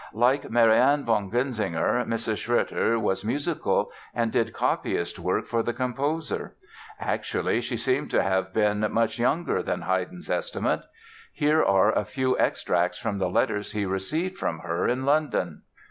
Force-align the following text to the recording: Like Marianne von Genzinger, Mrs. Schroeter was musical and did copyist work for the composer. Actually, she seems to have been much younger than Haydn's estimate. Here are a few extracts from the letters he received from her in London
Like 0.15 0.49
Marianne 0.49 1.05
von 1.05 1.29
Genzinger, 1.29 2.03
Mrs. 2.07 2.37
Schroeter 2.37 2.97
was 2.99 3.23
musical 3.23 3.91
and 4.15 4.31
did 4.31 4.51
copyist 4.51 5.19
work 5.19 5.45
for 5.45 5.61
the 5.61 5.73
composer. 5.73 6.55
Actually, 6.99 7.61
she 7.61 7.77
seems 7.77 8.09
to 8.09 8.23
have 8.23 8.51
been 8.51 8.79
much 8.91 9.19
younger 9.19 9.61
than 9.61 9.81
Haydn's 9.83 10.27
estimate. 10.27 10.81
Here 11.31 11.63
are 11.63 11.91
a 11.91 12.03
few 12.03 12.35
extracts 12.39 12.97
from 12.97 13.19
the 13.19 13.29
letters 13.29 13.73
he 13.73 13.85
received 13.85 14.39
from 14.39 14.61
her 14.61 14.87
in 14.87 15.05
London 15.05 15.61